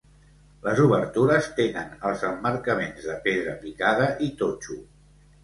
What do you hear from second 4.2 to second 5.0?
i totxo.